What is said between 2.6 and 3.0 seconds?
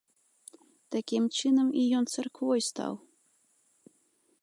стаў!!!